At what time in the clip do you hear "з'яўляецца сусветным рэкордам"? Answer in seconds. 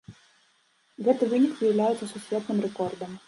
1.61-3.11